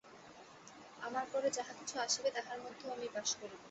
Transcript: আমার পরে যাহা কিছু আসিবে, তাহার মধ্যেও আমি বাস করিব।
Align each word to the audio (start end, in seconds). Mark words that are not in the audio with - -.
আমার 1.01 1.25
পরে 1.31 1.49
যাহা 1.57 1.73
কিছু 1.79 1.95
আসিবে, 1.99 2.29
তাহার 2.35 2.59
মধ্যেও 2.65 2.93
আমি 2.95 3.07
বাস 3.15 3.29
করিব। 3.39 3.59